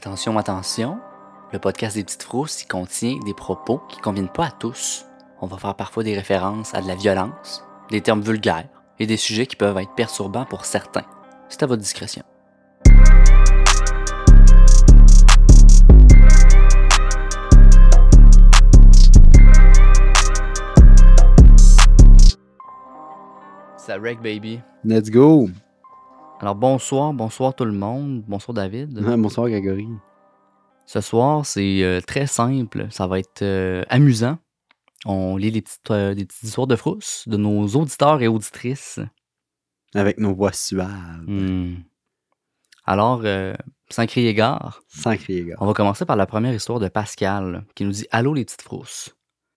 [0.00, 1.00] Attention, attention,
[1.52, 5.04] le podcast des petites frousses, il contient des propos qui conviennent pas à tous.
[5.40, 8.68] On va faire parfois des références à de la violence, des termes vulgaires
[9.00, 11.02] et des sujets qui peuvent être perturbants pour certains.
[11.48, 12.22] C'est à votre discrétion.
[23.76, 24.60] Ça rec, baby.
[24.84, 25.48] Let's go!
[26.40, 28.22] Alors bonsoir, bonsoir tout le monde.
[28.28, 28.96] Bonsoir David.
[29.00, 29.88] Ouais, bonsoir, Grégory.
[30.86, 32.86] Ce soir, c'est euh, très simple.
[32.90, 34.38] Ça va être euh, amusant.
[35.04, 39.00] On lit les petites, euh, des petites histoires de frousse de nos auditeurs et auditrices.
[39.94, 41.24] Avec nos voix suaves.
[41.26, 41.76] Hmm.
[42.84, 43.22] Alors,
[43.90, 45.56] sans crier gare, Sans crier, gars.
[45.58, 48.62] on va commencer par la première histoire de Pascal qui nous dit Allô les petites
[48.62, 49.14] frousses.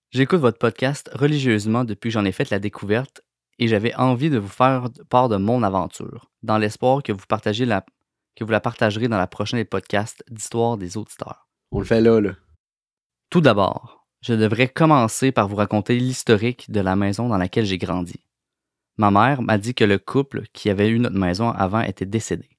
[0.10, 3.22] J'écoute votre podcast religieusement depuis que j'en ai fait la découverte
[3.62, 7.66] et j'avais envie de vous faire part de mon aventure, dans l'espoir que vous partagez
[7.66, 7.86] la
[8.36, 11.48] que vous la partagerez dans la prochaine podcast d'histoire des auditeurs.
[11.72, 12.32] On le fait là, là.
[13.30, 17.78] Tout d'abord, je devrais commencer par vous raconter l'historique de la maison dans laquelle j'ai
[17.78, 18.26] grandi.
[18.98, 22.50] Ma mère m'a dit que le couple qui avait eu notre maison avant était décédé.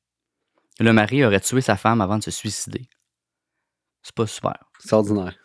[0.79, 2.89] Le mari aurait tué sa femme avant de se suicider.
[4.03, 4.71] C'est pas super.
[4.79, 5.37] C'est ordinaire.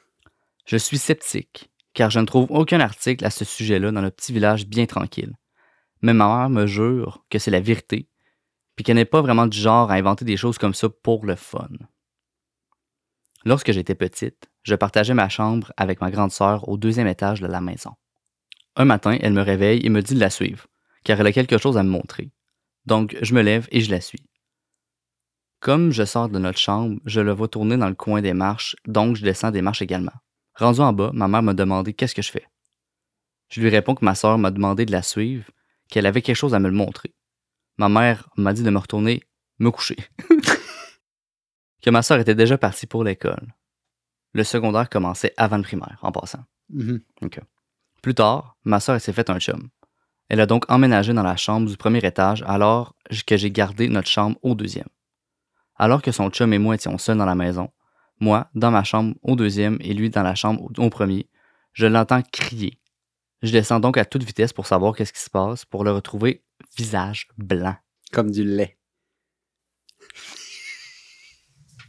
[0.65, 4.33] Je suis sceptique, car je ne trouve aucun article à ce sujet-là dans le petit
[4.33, 5.33] village bien tranquille.
[6.01, 8.07] Mais ma mère me jure que c'est la vérité,
[8.75, 11.35] puis qu'elle n'est pas vraiment du genre à inventer des choses comme ça pour le
[11.35, 11.69] fun.
[13.45, 17.47] Lorsque j'étais petite, je partageais ma chambre avec ma grande sœur au deuxième étage de
[17.47, 17.91] la maison.
[18.75, 20.67] Un matin, elle me réveille et me dit de la suivre,
[21.03, 22.31] car elle a quelque chose à me montrer.
[22.85, 24.23] Donc, je me lève et je la suis.
[25.59, 28.75] Comme je sors de notre chambre, je le vois tourner dans le coin des marches,
[28.85, 30.11] donc je descends des marches également.
[30.53, 32.47] Rendu en bas, ma mère m'a demandé qu'est-ce que je fais.
[33.49, 35.45] Je lui réponds que ma sœur m'a demandé de la suivre,
[35.89, 37.13] qu'elle avait quelque chose à me le montrer.
[37.77, 39.23] Ma mère m'a dit de me retourner
[39.59, 39.97] me coucher.
[41.81, 43.53] que ma sœur était déjà partie pour l'école.
[44.33, 46.43] Le secondaire commençait avant le primaire, en passant.
[46.69, 47.01] Mhm.
[48.01, 49.69] Plus tard, ma sœur s'est fait un chum.
[50.29, 52.95] Elle a donc emménagé dans la chambre du premier étage alors
[53.25, 54.89] que j'ai gardé notre chambre au deuxième.
[55.75, 57.69] Alors que son chum et moi étions seuls dans la maison,
[58.19, 61.29] moi, dans ma chambre au deuxième et lui dans la chambre au premier,
[61.73, 62.79] je l'entends crier.
[63.43, 66.43] Je descends donc à toute vitesse pour savoir qu'est-ce qui se passe, pour le retrouver
[66.77, 67.75] visage blanc.
[68.11, 68.77] Comme du lait.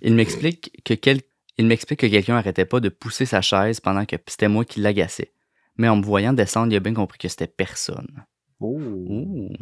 [0.02, 1.22] Il m'explique que quel-
[1.56, 4.80] il m'explique que quelqu'un arrêtait pas de pousser sa chaise pendant que c'était moi qui
[4.80, 5.32] l'agaçais.
[5.76, 8.24] Mais en me voyant descendre, il a bien compris que c'était personne.
[8.60, 8.78] Oh.
[8.78, 9.52] Ouh.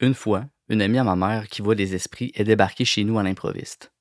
[0.00, 3.18] Une fois, une amie à ma mère qui voit des esprits est débarquée chez nous
[3.18, 3.92] à l'improviste.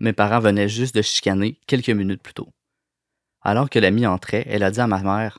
[0.00, 2.48] Mes parents venaient juste de chicaner quelques minutes plus tôt.
[3.40, 5.38] Alors que l'amie entrait, elle a dit à ma mère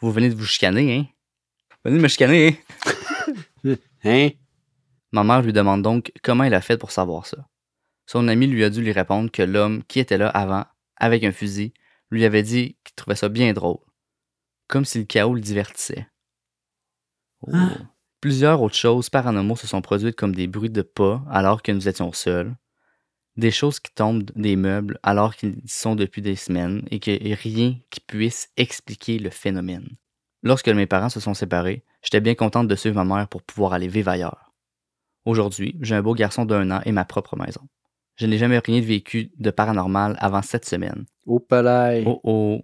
[0.00, 1.06] Vous venez de vous chicaner, hein?
[1.84, 2.60] Venez de me chicaner,
[3.64, 3.74] hein?
[4.06, 4.30] Hein?
[5.12, 7.48] Ma mère lui demande donc comment elle a fait pour savoir ça.
[8.06, 10.66] Son ami lui a dû lui répondre que l'homme qui était là avant,
[10.96, 11.72] avec un fusil,
[12.10, 13.78] lui avait dit qu'il trouvait ça bien drôle.
[14.68, 16.06] Comme si le chaos le divertissait.
[17.42, 17.50] Oh.
[17.54, 17.70] Ah.
[18.20, 21.88] Plusieurs autres choses paranormaux se sont produites comme des bruits de pas alors que nous
[21.88, 22.54] étions seuls,
[23.36, 27.10] des choses qui tombent des meubles alors qu'ils y sont depuis des semaines et que
[27.34, 29.88] rien qui puisse expliquer le phénomène.
[30.42, 33.72] Lorsque mes parents se sont séparés, j'étais bien contente de suivre ma mère pour pouvoir
[33.72, 34.52] aller vivre ailleurs.
[35.24, 37.62] Aujourd'hui, j'ai un beau garçon d'un an et ma propre maison.
[38.16, 41.06] Je n'ai jamais rien vécu de paranormal avant cette semaine.
[41.26, 42.04] Au palais.
[42.06, 42.62] Oh oh.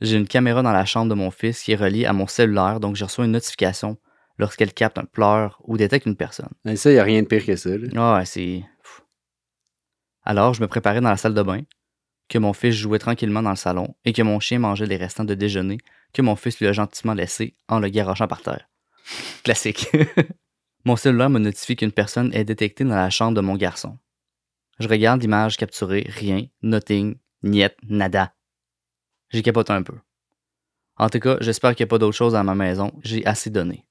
[0.00, 2.80] J'ai une caméra dans la chambre de mon fils qui est reliée à mon cellulaire,
[2.80, 3.96] donc je reçois une notification
[4.38, 6.48] lorsqu'elle capte un pleur ou détecte une personne.
[6.64, 7.88] Mais ça, y a rien de pire que ça, là.
[7.96, 8.62] Ah ouais, c'est.
[10.22, 11.62] Alors, je me préparais dans la salle de bain,
[12.28, 15.24] que mon fils jouait tranquillement dans le salon et que mon chien mangeait les restants
[15.24, 15.78] de déjeuner
[16.12, 18.68] que mon fils lui a gentiment laissé en le garochant par terre.
[19.44, 19.88] Classique.
[20.84, 23.98] mon cellulaire me notifie qu'une personne est détectée dans la chambre de mon garçon.
[24.78, 28.32] Je regarde l'image capturée, rien, nothing, niet, nada.
[29.28, 29.98] J'ai capoté un peu.
[30.96, 32.92] En tout cas, j'espère qu'il n'y a pas d'autre chose à ma maison.
[33.02, 33.86] J'ai assez donné.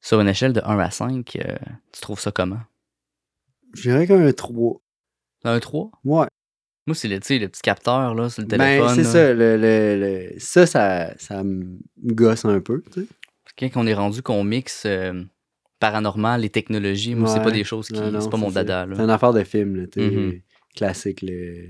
[0.00, 1.56] Sur une échelle de 1 à 5, euh,
[1.92, 2.60] tu trouves ça comment?
[3.74, 4.80] Je dirais qu'un 3.
[5.46, 5.90] Un 3?
[6.04, 6.26] Ouais.
[6.86, 8.94] Moi, c'est le, tu sais, le petit capteur là, sur le Ben, téléphone.
[8.94, 9.10] c'est là.
[9.10, 9.34] ça.
[9.34, 13.06] Le, le, le- Ça, ça, ça me gosse un peu, tu sais.
[13.70, 15.22] Quand on est rendu qu'on mixe euh,
[15.80, 17.96] paranormal et technologie, moi, c'est pas des choses qui.
[17.96, 18.86] C'est pas mon dada.
[18.94, 20.10] C'est une affaire de film, là, tu sais.
[20.10, 20.40] Mhm.
[20.74, 21.68] Classique, le...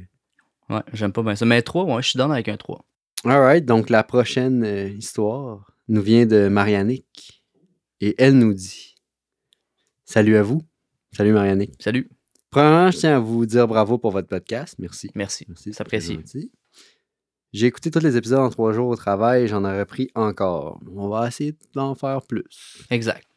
[0.69, 1.45] Ouais, j'aime pas bien ça.
[1.47, 2.85] Mais 3, ouais, je suis dans avec un 3.
[3.25, 7.43] Alright, donc la prochaine euh, histoire nous vient de Marianique.
[8.01, 8.97] Et elle nous dit
[10.05, 10.61] Salut à vous.
[11.13, 11.75] Salut Marianique.
[11.79, 12.09] Salut.
[12.57, 14.77] Premièrement, je tiens à vous dire bravo pour votre podcast.
[14.79, 15.11] Merci.
[15.15, 15.47] Merci.
[15.93, 16.15] Merci.
[16.15, 16.51] Gentil.
[17.53, 20.81] J'ai écouté tous les épisodes en trois jours au travail et j'en ai repris encore.
[20.97, 22.47] On va essayer d'en faire plus.
[22.89, 23.29] Exact.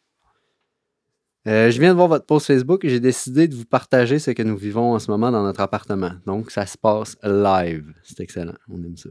[1.48, 4.32] Euh, je viens de voir votre post Facebook et j'ai décidé de vous partager ce
[4.32, 6.14] que nous vivons en ce moment dans notre appartement.
[6.26, 7.94] Donc, ça se passe live.
[8.04, 8.56] C'est excellent.
[8.70, 9.10] On aime ça.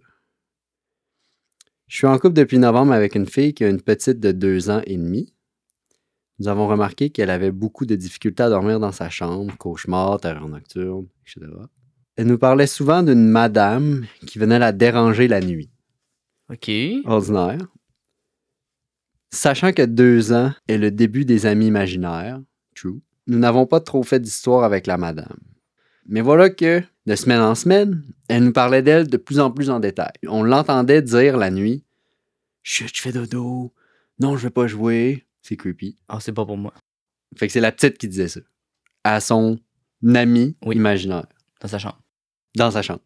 [1.86, 4.70] Je suis en couple depuis novembre avec une fille qui a une petite de deux
[4.70, 5.34] ans et demi.
[6.38, 10.48] Nous avons remarqué qu'elle avait beaucoup de difficultés à dormir dans sa chambre, cauchemar, terreur
[10.48, 11.50] nocturne, etc.
[12.16, 15.70] Elle nous parlait souvent d'une madame qui venait la déranger la nuit.
[16.50, 16.70] OK.
[17.04, 17.66] Ordinaire.
[19.30, 22.40] Sachant que deux ans est le début des amis imaginaires,
[22.74, 25.38] true, nous n'avons pas trop fait d'histoire avec la madame.
[26.06, 29.68] Mais voilà que, de semaine en semaine, elle nous parlait d'elle de plus en plus
[29.68, 30.12] en détail.
[30.26, 31.84] On l'entendait dire la nuit
[32.62, 33.72] Chut, je fais dodo.
[34.18, 35.26] Non, je vais pas jouer.
[35.48, 35.96] C'est creepy.
[36.08, 36.74] Ah, c'est pas pour moi.
[37.36, 38.40] Fait que c'est la petite qui disait ça.
[39.04, 39.58] À son
[40.14, 40.76] ami Oui.
[40.76, 41.24] imaginaire,
[41.62, 41.98] Dans sa chambre.
[42.54, 43.00] dans sa chambre.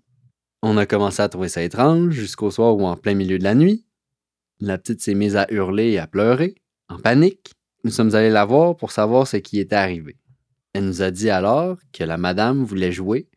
[0.63, 3.55] On a commencé à trouver ça étrange jusqu'au soir où, en plein milieu de la
[3.55, 3.87] nuit,
[4.59, 6.57] la petite s'est mise à hurler et à pleurer,
[6.89, 7.53] en panique.
[7.85, 10.17] Nous sommes allés la voir pour savoir ce qui était arrivé.
[10.73, 13.29] Elle nous a dit alors que la madame voulait jouer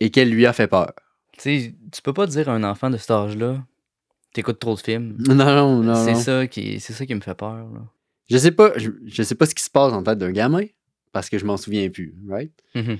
[0.00, 0.92] et qu'elle lui a fait peur.
[1.34, 3.64] Tu sais, tu peux pas dire à un enfant de cet âge-là,
[4.32, 5.16] t'écoutes trop de films.
[5.28, 6.04] Non, non, non.
[6.04, 7.56] c'est ça qui c'est ça qui me fait peur.
[7.72, 7.80] Là.
[8.30, 10.64] Je sais pas, je, je sais pas ce qui se passe en tête d'un gamin
[11.12, 12.52] parce que je m'en souviens plus, right?
[12.74, 12.98] Mhm.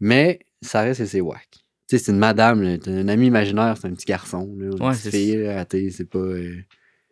[0.00, 1.48] Mais ça reste que c'est whack.
[1.88, 2.78] Tu sais, c'est une madame.
[2.78, 4.54] T'as un ami imaginaire, c'est un petit garçon.
[4.58, 6.18] Là, une Ouais, petite c'est fille, c'est pas.
[6.18, 6.54] euh,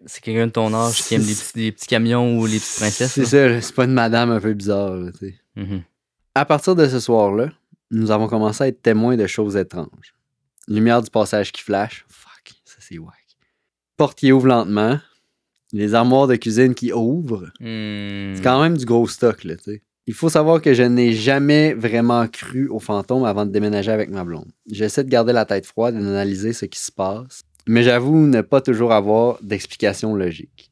[0.04, 2.76] C'est quelqu'un de ton âge qui aime les petits, les petits camions ou les petites
[2.76, 3.12] princesses.
[3.12, 4.94] C'est ça, c'est pas une madame un peu bizarre.
[4.96, 5.34] là, tu sais.
[5.56, 5.82] Mhm.
[6.34, 7.50] À partir de ce soir-là,
[7.90, 10.14] nous avons commencé à être témoins de choses étranges.
[10.68, 12.04] Lumière du passage qui flash.
[12.88, 13.14] C'est whack.
[13.96, 14.98] Porte qui ouvre lentement.
[15.72, 17.50] Les armoires de cuisine qui ouvrent.
[17.58, 18.34] Hmm.
[18.34, 19.82] C'est quand même du gros stock, là, tu sais.
[20.06, 24.08] Il faut savoir que je n'ai jamais vraiment cru aux fantômes avant de déménager avec
[24.08, 24.52] ma blonde.
[24.70, 28.40] J'essaie de garder la tête froide et d'analyser ce qui se passe, mais j'avoue ne
[28.40, 30.70] pas toujours avoir d'explication logique.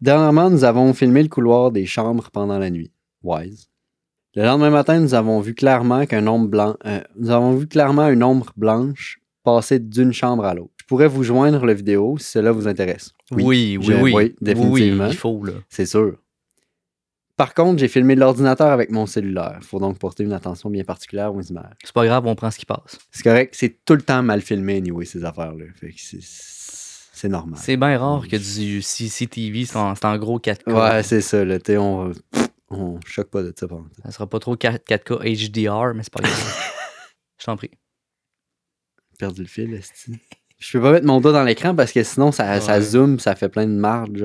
[0.00, 2.90] Dernièrement, nous avons filmé le couloir des chambres pendant la nuit.
[3.22, 3.68] Wise.
[4.34, 8.08] Le lendemain matin, nous avons vu clairement qu'un ombre blanc, euh, nous avons vu clairement
[8.08, 10.71] une ombre blanche passer d'une chambre à l'autre.
[10.82, 13.12] Je pourrais vous joindre la vidéo si cela vous intéresse.
[13.30, 14.12] Oui, oui, je- oui.
[14.12, 15.04] oui, définitivement.
[15.04, 15.52] Oui, il faut, là.
[15.68, 16.16] C'est sûr.
[17.36, 19.58] Par contre, j'ai filmé de l'ordinateur avec mon cellulaire.
[19.60, 21.72] Il faut donc porter une attention bien particulière aux images.
[21.84, 22.98] C'est pas grave, on prend ce qui passe.
[23.12, 25.66] C'est correct, c'est tout le temps mal filmé, anyway, ces affaires-là.
[25.76, 27.60] Fait que c'est, normal.
[27.62, 30.72] C'est bien rare que du CCTV, c'est en, gros 4K.
[30.72, 31.60] Ouais, c'est ça, là.
[31.60, 32.10] t'sais, on,
[32.70, 33.68] on choque pas de ça.
[33.68, 33.88] contre.
[34.04, 36.34] Ça sera pas trop 4, 4K HDR, mais c'est pas grave.
[37.38, 37.70] Je t'en prie.
[39.18, 40.18] Perdu le fil, esti.
[40.62, 42.80] Je peux pas mettre mon doigt dans l'écran parce que sinon, ça, ça Ouais.
[42.80, 44.24] zoome, ça fait plein de marge.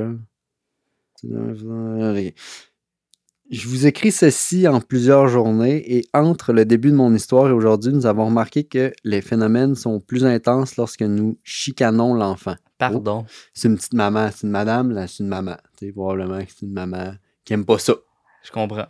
[3.50, 7.52] Je vous écris ceci en plusieurs journées et entre le début de mon histoire et
[7.52, 12.56] aujourd'hui, nous avons remarqué que les phénomènes sont plus intenses lorsque nous chicanons l'enfant.
[12.78, 13.26] Pardon.
[13.56, 15.56] C'est une petite maman, c'est une madame, là, c'est une maman.
[15.80, 17.14] Tu sais, probablement que c'est une maman
[17.46, 17.94] qui aime pas ça.
[18.44, 18.86] Je comprends.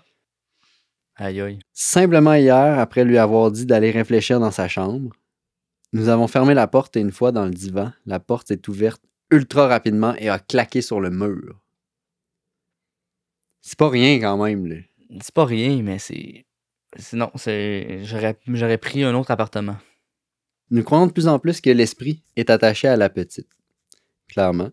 [1.15, 1.59] Aïe aïe.
[1.71, 5.11] Simplement hier, après lui avoir dit d'aller réfléchir dans sa chambre,
[5.97, 9.01] nous avons fermé la porte et une fois dans le divan, la porte est ouverte
[9.31, 11.59] ultra rapidement et a claqué sur le mur.
[13.61, 14.75] C'est pas rien quand même, là.
[15.21, 16.45] C'est pas rien, mais c'est.
[16.97, 18.01] c'est- Non, c'est.
[18.03, 19.77] J'aurais j'aurais pris un autre appartement.
[20.69, 23.47] Nous croyons de plus en plus que l'esprit est attaché à la petite.
[24.27, 24.69] Clairement.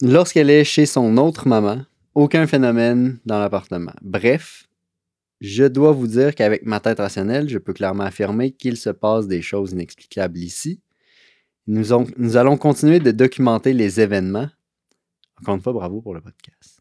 [0.00, 3.92] Lorsqu'elle est chez son autre maman, aucun phénomène dans l'appartement.
[4.00, 4.64] Bref,
[5.40, 9.26] je dois vous dire qu'avec ma tête rationnelle, je peux clairement affirmer qu'il se passe
[9.26, 10.80] des choses inexplicables ici.
[11.66, 14.48] Nous, on- nous allons continuer de documenter les événements.
[15.40, 16.80] Encore une fois, bravo pour le podcast.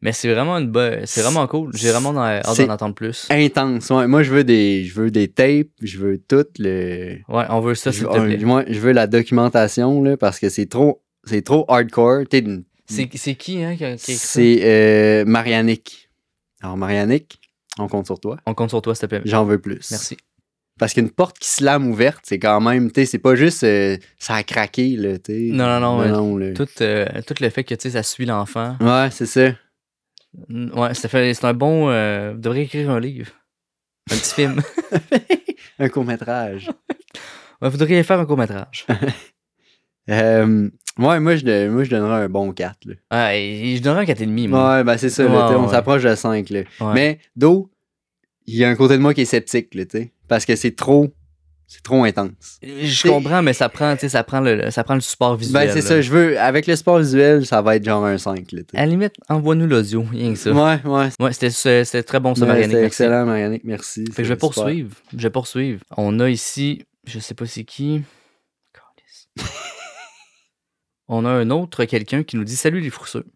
[0.00, 0.72] Mais c'est vraiment une.
[1.06, 1.72] C'est vraiment cool.
[1.74, 3.26] J'ai vraiment hâte d'en entendre plus.
[3.30, 3.90] Intense.
[3.90, 4.06] ouais.
[4.06, 7.16] Moi, je veux des, je veux des tapes, je veux tout le.
[7.28, 8.36] Ouais, on veut ça, je, te plaît.
[8.44, 12.24] moi, je veux la documentation là, parce que c'est trop, c'est trop hardcore.
[12.86, 14.14] C'est qui, hein, qui a, écrit?
[14.14, 15.24] C'est euh.
[16.60, 17.40] Alors, Marianique,
[17.78, 18.36] on compte sur toi.
[18.46, 19.22] On compte sur toi, s'il te plaît.
[19.24, 19.90] J'en veux plus.
[19.90, 20.16] Merci.
[20.78, 23.96] Parce qu'une porte qui slame ouverte, c'est quand même, tu sais, c'est pas juste euh,
[24.18, 25.52] ça a craqué, là, tu sais.
[25.52, 26.54] Non, non, non.
[26.54, 28.76] Tout, euh, tout le fait que tu sais, ça suit l'enfant.
[28.80, 29.50] Ouais, c'est ça.
[30.48, 31.88] Ouais, ça fait, c'est un bon.
[31.90, 33.32] Euh, vous devriez écrire un livre.
[34.10, 34.62] Un petit film.
[35.80, 36.70] Un court-métrage.
[37.60, 38.86] Ouais, vous devriez faire un court-métrage.
[40.10, 42.94] Euh, ouais, moi je, moi, je donnerais un bon 4, là.
[43.12, 44.48] Ouais, et je donnerais un 4,5.
[44.48, 44.76] moi.
[44.76, 45.70] Ouais, ben c'est ça, là, Ouais, on ouais.
[45.70, 46.60] s'approche de 5, là.
[46.80, 46.92] Ouais.
[46.94, 47.70] Mais, d'eau,
[48.46, 50.12] il y a un côté de moi qui est sceptique, là, tu sais.
[50.26, 51.08] Parce que c'est trop,
[51.66, 52.58] c'est trop intense.
[52.62, 55.66] Je comprends, mais ça prend, tu sais, ça prend le, ça prend le support visuel.
[55.66, 55.86] Ben, c'est là.
[55.86, 58.62] ça, je veux, avec le sport visuel, ça va être genre un 5, là.
[58.74, 60.52] À la limite, envoie-nous l'audio, rien que ça.
[60.52, 61.32] Ouais, Ouais, ouais.
[61.32, 62.64] c'était, c'était très bon, ça, Marianne.
[62.70, 62.86] C'était merci.
[62.86, 64.04] excellent, Marianique, merci.
[64.06, 64.94] Fait que je vais poursuivre.
[65.16, 65.80] Je vais poursuivre.
[65.96, 68.02] On a ici, je sais pas c'est qui.
[71.08, 73.26] On a un autre quelqu'un qui nous dit Salut les frousseux.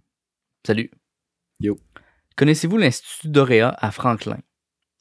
[0.67, 0.91] Salut.
[1.61, 1.79] Yo.
[2.37, 4.39] Connaissez-vous l'Institut Doréa à Franklin?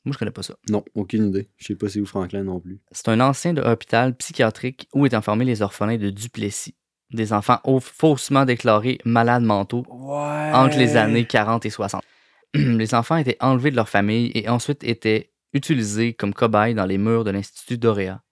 [0.03, 0.55] Moi, je connais pas ça.
[0.69, 1.49] Non, aucune idée.
[1.57, 2.81] Je sais pas c'est où Franklin non plus.
[2.91, 6.75] C'est un ancien de hôpital psychiatrique où étaient enfermés les orphelins de Duplessis.
[7.11, 10.51] Des enfants au- faussement déclarés malades mentaux Ouais.
[10.53, 12.01] entre les années 40 et 60.
[12.53, 16.97] les enfants étaient enlevés de leur famille et ensuite étaient utilisés comme cobayes dans les
[16.97, 18.23] murs de l'Institut Doréa.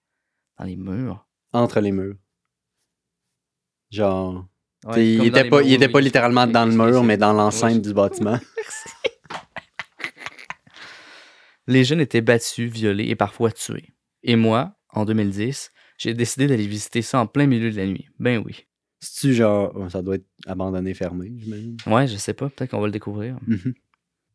[0.58, 1.26] Dans les murs?
[1.52, 2.16] Entre les murs.
[3.90, 4.46] Genre.
[4.86, 7.16] Ouais, il comme dans était les pas, il était pas littéralement dans le mur, mais
[7.16, 8.38] dans l'enceinte du bâtiment.
[11.66, 13.92] Les jeunes étaient battus, violés et parfois tués.
[14.22, 18.08] Et moi, en 2010, j'ai décidé d'aller visiter ça en plein milieu de la nuit.
[18.18, 18.66] Ben oui.
[19.00, 19.72] C'est-tu genre.
[19.90, 21.76] Ça doit être abandonné, fermé, j'imagine?
[21.86, 23.36] Ouais, je sais pas, peut-être qu'on va le découvrir.
[23.46, 23.74] Mhm.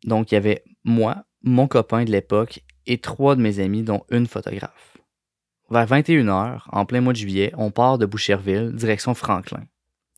[0.06, 4.06] Donc, il y avait moi, mon copain de l'époque et trois de mes amis, dont
[4.10, 4.95] une photographe.
[5.72, 9.64] Vers 21h, en plein mois de juillet, on part de Boucherville, direction Franklin.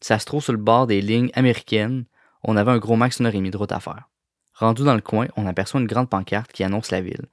[0.02, 2.06] Ça se trouve sur le bord des lignes américaines.
[2.44, 4.10] On avait un gros max une heure et demie de route à faire.
[4.54, 7.28] Rendu dans le coin, on aperçoit une grande pancarte qui annonce la ville.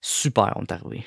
[0.00, 1.04] Super, on est arrivé.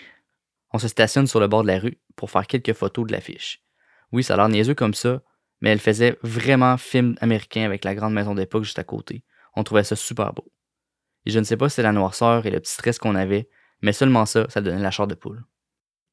[0.73, 3.63] On se stationne sur le bord de la rue pour faire quelques photos de l'affiche.
[4.11, 5.21] Oui, ça a l'air niaiseux comme ça,
[5.61, 9.23] mais elle faisait vraiment film américain avec la grande maison d'époque juste à côté.
[9.55, 10.51] On trouvait ça super beau.
[11.25, 13.47] Et je ne sais pas si c'est la noirceur et le petit stress qu'on avait,
[13.81, 15.45] mais seulement ça, ça donnait la chair de poule.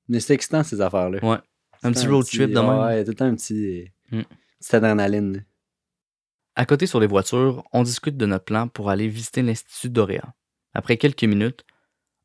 [0.09, 1.19] Mais c'est excitant, ces affaires-là.
[1.23, 1.39] Ouais.
[1.83, 2.79] Un petit road trip de même.
[2.79, 3.91] Ouais, tout le temps un petit.
[4.11, 4.23] Mm.
[4.59, 5.45] Petite adrénaline.
[6.57, 10.35] À côté sur les voitures, on discute de notre plan pour aller visiter l'Institut Doréa.
[10.75, 11.65] Après quelques minutes,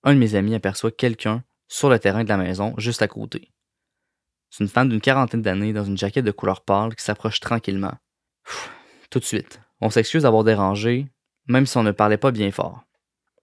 [0.03, 3.51] un de mes amis aperçoit quelqu'un sur le terrain de la maison, juste à côté.
[4.49, 7.93] C'est une femme d'une quarantaine d'années dans une jaquette de couleur pâle qui s'approche tranquillement.
[9.09, 11.07] Tout de suite, on s'excuse d'avoir dérangé,
[11.47, 12.83] même si on ne parlait pas bien fort.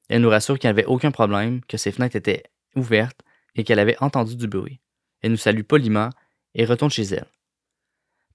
[0.08, 2.44] Elle nous rassure qu'il n'y avait aucun problème, que ses fenêtres étaient
[2.74, 3.22] ouvertes
[3.54, 4.80] et qu'elle avait entendu du bruit.
[5.22, 6.10] Elle nous salue poliment
[6.54, 7.30] et retourne chez elle.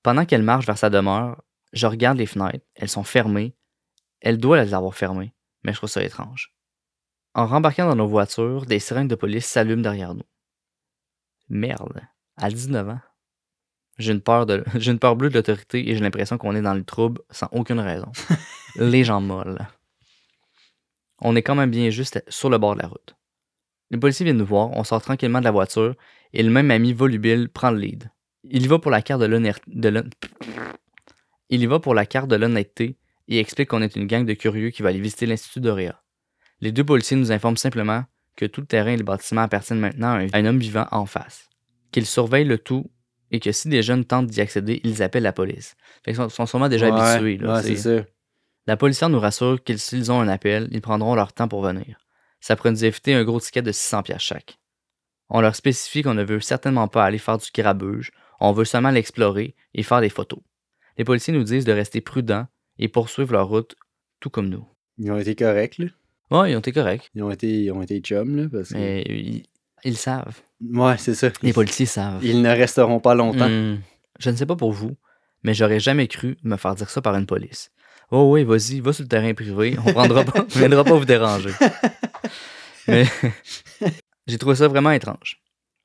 [0.03, 1.43] Pendant qu'elle marche vers sa demeure,
[1.74, 3.55] je regarde les fenêtres, elles sont fermées.
[4.22, 6.53] Elle doit les avoir fermées, mais je trouve ça étrange.
[7.34, 10.24] En rembarquant dans nos voitures, des sirènes de police s'allument derrière nous.
[11.50, 12.01] Merde,
[12.38, 13.00] à 19 ans.
[13.98, 16.62] J'ai une peur de, j'ai une peur bleue de l'autorité et j'ai l'impression qu'on est
[16.62, 18.12] dans le trouble sans aucune raison.
[18.75, 19.67] les gens molles.
[21.19, 23.15] On est quand même bien juste sur le bord de la route.
[23.92, 25.96] Les policiers viennent nous voir, on sort tranquillement de la voiture
[26.34, 28.10] et le même ami volubile prend le lead.
[28.44, 29.62] Il y va pour la carte de l'honnêteté.
[29.68, 30.10] de l'hon-
[31.50, 34.34] Il y va pour la carte de l'honnêteté et explique qu'on est une gang de
[34.34, 36.01] curieux qui va aller visiter l'Institut d'Oréa.
[36.62, 38.04] Les deux policiers nous informent simplement
[38.36, 40.88] que tout le terrain et le bâtiment appartiennent maintenant à un, à un homme vivant
[40.92, 41.50] en face,
[41.92, 42.86] qu'ils surveillent le tout
[43.32, 45.75] et que si des jeunes tentent d'y accéder, ils appellent la police.
[46.04, 47.38] Fait qu'ils sont, sont sûrement déjà Ouais, habitués.
[47.38, 48.06] là, ouais,
[48.68, 51.98] la policière nous rassure qu'ils s'ils ont un appel, ils prendront leur temps pour venir.
[52.46, 54.60] Ça pourrait nous éviter un gros ticket de 600 pièces chaque.
[55.30, 58.92] On leur spécifie qu'on ne veut certainement pas aller faire du grabuge, on veut seulement
[58.92, 60.42] l'explorer et faire des photos.
[61.00, 62.46] Les policiers nous disent de rester prudents
[62.78, 63.75] et poursuivre leur route,
[64.20, 64.64] tout comme nous.
[65.00, 65.88] Ils ont été corrects, là.
[66.30, 68.48] Ouais, ils ont été corrects, Ils ont été, ils ont été chums, là.
[68.48, 68.75] Parce que...
[68.75, 69.46] mais ils,
[69.84, 70.40] ils savent.
[70.62, 71.32] Ouais, c'est ça.
[71.42, 72.24] Les policiers savent.
[72.24, 73.50] Ils ne resteront pas longtemps.
[73.50, 73.80] Hmm,
[74.20, 74.96] je ne sais pas pour vous,
[75.42, 77.72] mais j'aurais jamais cru me faire dire ça par une police.
[78.12, 81.06] Oh oui, vas-y, va sur le terrain privé, on prendra pas, on viendra pas vous
[81.06, 81.52] déranger.
[82.88, 83.06] Mais
[84.28, 85.42] j'ai trouvé ça vraiment étrange.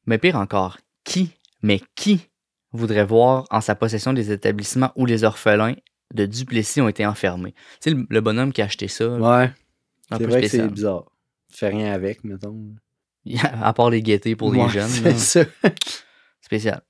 [0.07, 1.31] Mais pire encore, qui,
[1.62, 2.29] mais qui
[2.73, 5.75] voudrait voir en sa possession des établissements où les orphelins
[6.15, 7.53] de Duplessis ont été enfermés?
[7.81, 9.50] Tu sais, le, le bonhomme qui a acheté ça, Ouais,
[10.11, 11.05] c'est vrai que c'est bizarre.
[11.50, 12.75] Fais rien avec, mettons.
[13.43, 14.89] à part les gaietés pour les jeunes.
[14.89, 15.45] C'est ça.
[16.41, 16.83] spécial.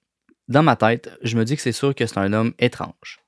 [0.49, 3.21] Dans ma tête, je me dis que c'est sûr que c'est un homme étrange.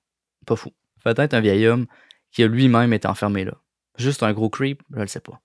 [0.47, 0.71] Pas fou.
[1.05, 1.87] Peut-être un vieil homme
[2.31, 3.55] qui a lui-même été enfermé là.
[3.99, 5.41] Juste un gros creep, je le sais pas.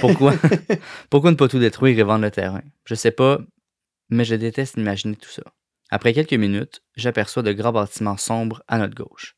[0.00, 0.34] Pourquoi?
[1.10, 2.62] Pourquoi ne pas tout détruire et vendre le terrain?
[2.84, 3.38] Je sais pas,
[4.08, 5.42] mais je déteste imaginer tout ça.
[5.90, 9.36] Après quelques minutes, j'aperçois de grands bâtiments sombres à notre gauche.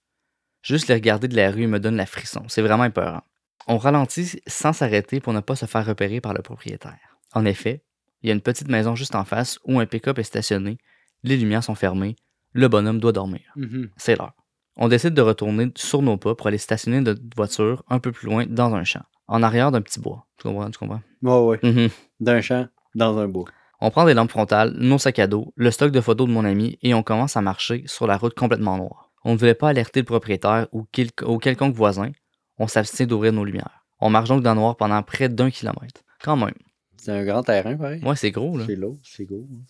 [0.62, 2.44] Juste les regarder de la rue me donne la frisson.
[2.48, 3.22] C'est vraiment épeurant.
[3.66, 7.18] On ralentit sans s'arrêter pour ne pas se faire repérer par le propriétaire.
[7.32, 7.82] En effet,
[8.22, 10.78] il y a une petite maison juste en face où un pick-up est stationné,
[11.22, 12.16] les lumières sont fermées,
[12.52, 13.52] le bonhomme doit dormir.
[13.56, 13.90] Mhm.
[13.96, 14.34] C'est l'heure.
[14.76, 18.26] On décide de retourner sur nos pas pour aller stationner notre voiture un peu plus
[18.26, 20.26] loin dans un champ, en arrière d'un petit bois.
[20.38, 20.70] Tu comprends?
[20.70, 21.02] Tu comprends?
[21.22, 21.70] Ouais, ouais.
[21.70, 21.88] Mhm.
[22.20, 23.44] D'un champ dans un bois.
[23.80, 26.44] On prend des lampes frontales, nos sacs à dos, le stock de photos de mon
[26.44, 29.10] ami et on commence à marcher sur la route complètement noire.
[29.24, 32.10] On ne voulait pas alerter le propriétaire ou, quel- ou quelconque voisin.
[32.58, 33.84] On s'abstient d'ouvrir nos lumières.
[34.00, 36.02] On marche donc dans le noir pendant près d'un kilomètre.
[36.22, 36.54] Quand même.
[36.96, 38.02] C'est un grand terrain, pareil.
[38.04, 38.64] Ouais, c'est gros, là.
[38.66, 39.46] C'est lourd, c'est gros.
[39.52, 39.62] hein.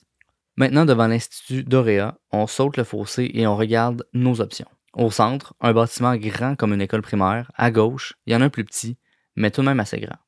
[0.57, 4.69] Maintenant, devant l'Institut d'Oréa, on saute le fossé et on regarde nos options.
[4.95, 7.51] Au centre, un bâtiment grand comme une école primaire.
[7.55, 8.99] À gauche, il y en a un plus petit,
[9.37, 10.19] mais tout de même assez grand.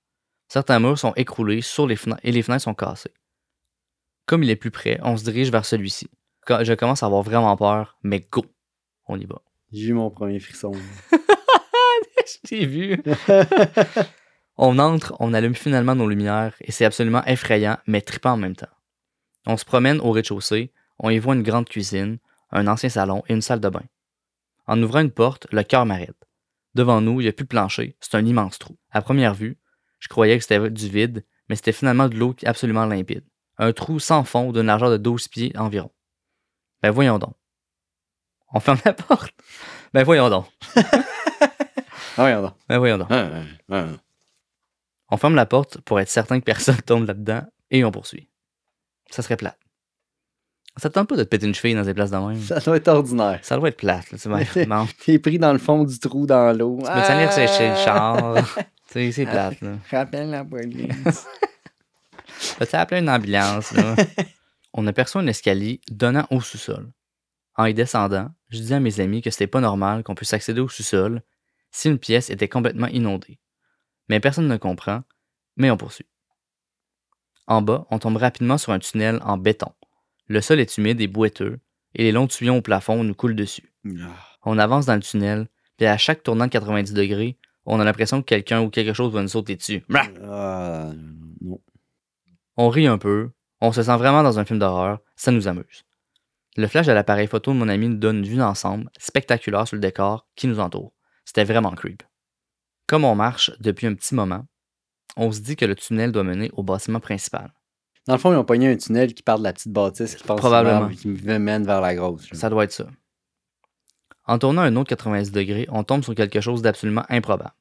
[0.49, 3.13] Certains murs sont écroulés sur les fenêtres et les fenêtres sont cassées.
[4.27, 6.09] Comme il est plus près, on se dirige vers celui-ci.
[6.49, 8.45] Je commence à avoir vraiment peur, mais go!
[9.07, 9.43] On y va.
[9.73, 10.73] J'ai eu mon premier frisson.
[11.13, 13.03] Je t'ai vu.
[14.57, 18.55] On entre, on allume finalement nos lumières et c'est absolument effrayant, mais trippant en même
[18.55, 18.67] temps.
[19.47, 22.19] On se promène au rez-de-chaussée, on y voit une grande cuisine,
[22.53, 23.83] un ancien salon et une salle de bain.
[24.67, 26.17] En ouvrant une porte, le cœur m'arrête.
[26.75, 28.77] Devant nous, il n'y a plus de plancher, c'est un immense trou.
[28.91, 29.59] À première vue,
[30.01, 33.25] je croyais que c'était du vide, mais c'était finalement de l'eau absolument limpide.
[33.59, 35.91] Un trou sans fond d'une largeur de 12 pieds environ.
[36.83, 37.35] Ben voyons donc.
[38.53, 39.33] On ferme la porte.
[39.93, 40.47] Ben voyons donc.
[42.17, 42.55] Voyons donc.
[42.69, 43.09] Ben voyons donc.
[43.11, 43.43] Ah, ah,
[43.73, 43.87] ah.
[45.11, 48.31] On ferme la porte pour être certain que personne tombe là-dedans et on poursuit.
[49.11, 49.59] Ça serait plate.
[50.77, 52.41] Ça te tente pas de te péter une cheville dans des places de même?
[52.41, 53.39] Ça doit être ordinaire.
[53.43, 54.07] Ça doit être plate.
[54.67, 54.89] Bon.
[55.05, 56.79] T'es pris dans le fond du trou dans l'eau.
[56.81, 58.35] Tu peux t'aller sécher le char.
[58.91, 59.61] Tu c'est plate.
[59.61, 59.73] Là.
[59.91, 61.27] Rappelle la police.
[62.59, 63.73] Peux-tu appeler une ambulance?
[63.73, 63.95] Là?
[64.73, 66.93] on aperçoit un escalier donnant au sous-sol.
[67.57, 70.61] En y descendant, je dis à mes amis que c'était pas normal qu'on puisse accéder
[70.61, 71.23] au sous-sol
[71.71, 73.39] si une pièce était complètement inondée.
[74.09, 75.03] Mais personne ne comprend,
[75.57, 76.07] mais on poursuit.
[77.47, 79.73] En bas, on tombe rapidement sur un tunnel en béton.
[80.29, 81.59] Le sol est humide et boiteux,
[81.95, 83.73] et les longs tuyaux au plafond nous coulent dessus.
[83.87, 84.17] Ah.
[84.43, 88.21] On avance dans le tunnel, puis à chaque tournant de 90 degrés, on a l'impression
[88.21, 89.83] que quelqu'un ou quelque chose va nous sauter dessus.
[89.95, 90.93] Ah,
[91.41, 91.61] non.
[92.57, 95.85] On rit un peu, on se sent vraiment dans un film d'horreur, ça nous amuse.
[96.57, 99.77] Le flash de l'appareil photo de mon ami nous donne une vue d'ensemble spectaculaire sur
[99.77, 100.93] le décor qui nous entoure.
[101.25, 102.03] C'était vraiment creep.
[102.87, 104.47] Comme on marche depuis un petit moment,
[105.17, 107.53] on se dit que le tunnel doit mener au bâtiment principal.
[108.07, 110.25] Dans le fond, ils ont pogné un tunnel qui part de la petite bâtisse qui
[110.25, 110.89] passe Probablement.
[110.89, 112.29] vers- qui mène vers la grosse.
[112.33, 112.87] Ça doit être ça.
[114.27, 117.55] En tournant un autre 90 degrés, on tombe sur quelque chose d'absolument improbable.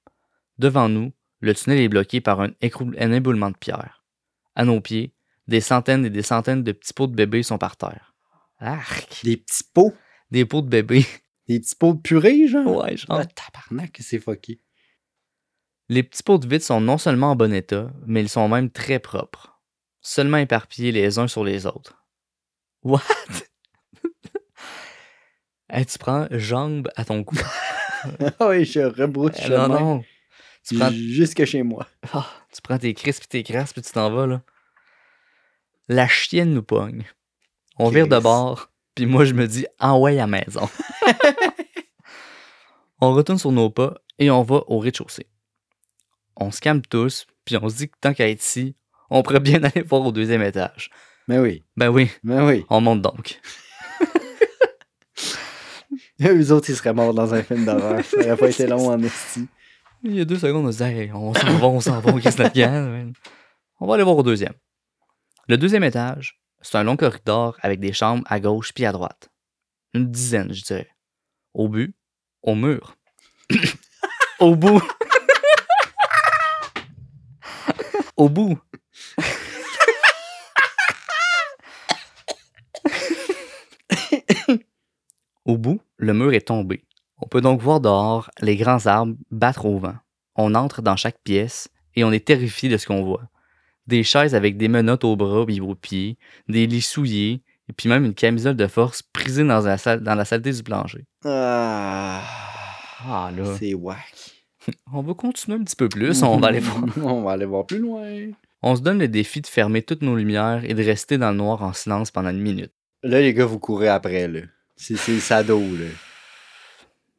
[0.57, 4.03] Devant nous, le tunnel est bloqué par un, éboulement de pierre.
[4.55, 5.13] À nos pieds,
[5.47, 8.13] des centaines et des centaines de petits pots de bébés sont par terre.
[8.59, 9.21] Arc!
[9.23, 9.93] Des petits pots?
[10.31, 11.05] Des pots de bébés.
[11.49, 12.83] Des petits pots de purée, genre?
[12.83, 13.19] Ouais, genre.
[13.19, 14.61] Ah, tabarnak, c'est fucké.
[15.89, 18.69] Les petits pots de vide sont non seulement en bon état, mais ils sont même
[18.69, 19.52] très propres.
[20.03, 21.95] Seulement éparpillés les uns sur les autres.
[22.83, 23.01] What?
[25.69, 27.35] Hey, tu prends jambe à ton cou.
[28.39, 29.67] Ah oui, je rebrousse Eh, chemin.
[29.69, 30.03] non, non.
[30.67, 31.87] Tu prends, Jusque chez moi.
[32.13, 34.43] ah, tu prends tes crispes et tes crasses, puis tu t'en vas, là.
[35.87, 37.05] La chienne nous pogne.
[37.79, 40.69] On vire de bord, puis moi, je me dis, ah ouais, à maison.
[43.01, 45.25] on retourne sur nos pas et on va au rez-de-chaussée.
[46.35, 48.75] On se calme tous, puis on se dit que tant qu'à être ici,
[49.09, 50.89] on pourrait bien aller voir au deuxième étage.
[51.27, 52.65] Mais oui, Ben oui, mais oui.
[52.69, 53.39] on monte donc.
[56.21, 58.03] Eux autres, ils seraient morts dans un film d'horreur.
[58.03, 59.47] Ça aurait pas été long en esti.
[60.03, 62.11] Il y a deux secondes, on se dit, Hey, on s'en va, on s'en va,
[62.19, 63.11] qu'est-ce
[63.79, 64.53] On va aller voir au deuxième.
[65.47, 69.29] Le deuxième étage, c'est un long corridor avec des chambres à gauche puis à droite.
[69.93, 70.89] Une dizaine, je dirais.
[71.53, 71.95] Au but,
[72.41, 72.95] au mur.
[74.39, 74.81] au bout.
[78.17, 78.59] Au bout.
[85.45, 86.83] au bout, le mur est tombé.
[87.17, 89.95] On peut donc voir dehors les grands arbres battre au vent.
[90.35, 93.29] On entre dans chaque pièce et on est terrifié de ce qu'on voit.
[93.87, 97.89] Des chaises avec des menottes aux bras et aux pieds, des lits souillés, et puis
[97.89, 101.05] même une camisole de force prisée dans la, salle, dans la saleté du plancher.
[101.25, 102.21] Ah,
[103.05, 104.32] Ah là, c'est whack.
[104.93, 106.83] on va continuer un petit peu plus, on va aller voir.
[107.03, 108.31] On va aller voir plus loin.
[108.61, 111.37] On se donne le défi de fermer toutes nos lumières et de rester dans le
[111.37, 112.71] noir en silence pendant une minute.
[113.03, 114.41] Là, les gars, vous courez après, là.
[114.77, 115.87] C'est sado, là.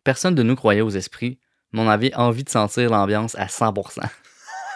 [0.03, 1.39] Personne de nous croyait aux esprits,
[1.73, 4.01] mais on avait envie de sentir l'ambiance à 100%.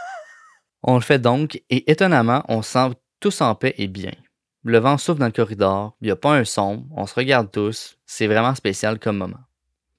[0.83, 4.13] on le fait donc, et étonnamment, on se sent tous en paix et bien.
[4.65, 7.51] Le vent souffle dans le corridor, il n'y a pas un son, on se regarde
[7.51, 9.48] tous, c'est vraiment spécial comme moment.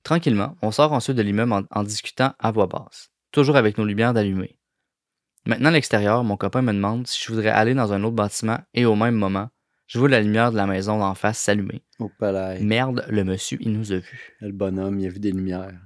[0.10, 3.86] Tranquillement, on sort ensuite de l'immeuble en, en discutant à voix basse, toujours avec nos
[3.86, 4.58] lumières d'allumées.
[5.46, 8.58] Maintenant à l'extérieur, mon copain me demande si je voudrais aller dans un autre bâtiment
[8.74, 9.50] et au même moment,
[9.86, 11.84] je vois la lumière de la maison d'en face s'allumer.
[12.00, 12.60] Au palais.
[12.60, 14.36] Merde, le monsieur, il nous a vus.
[14.42, 15.80] Le bonhomme, il a vu des lumières.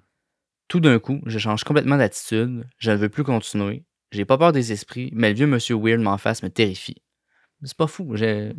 [0.70, 3.84] Tout d'un coup, je change complètement d'attitude, je ne veux plus continuer,
[4.14, 7.02] j'ai pas peur des esprits, mais le vieux monsieur Weird m'en face me terrifie.
[7.62, 8.54] C'est pas fou, j'ai...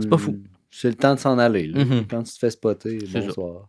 [0.00, 0.38] C'est pas fou.
[0.70, 1.84] C'est le temps de s'en aller, là.
[1.84, 2.06] Mhm.
[2.06, 3.68] Quand tu te fais spotter, bonsoir.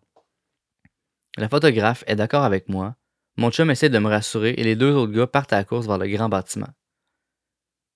[1.38, 2.96] La photographe est d'accord avec moi,
[3.38, 5.88] mon chum essaie de me rassurer et les deux autres gars partent à la course
[5.88, 6.68] vers le grand bâtiment.